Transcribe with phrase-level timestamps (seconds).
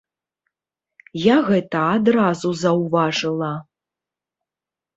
[1.23, 3.53] Я гэта адразу заўважыла.